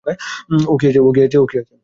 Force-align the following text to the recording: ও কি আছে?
ও 0.67 0.73
কি 0.77 0.85
আছে? 0.87 1.73